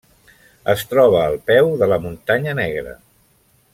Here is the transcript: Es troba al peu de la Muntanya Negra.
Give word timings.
Es 0.73 0.85
troba 0.93 1.21
al 1.25 1.37
peu 1.51 1.69
de 1.83 1.91
la 1.93 2.01
Muntanya 2.07 2.57
Negra. 2.61 2.97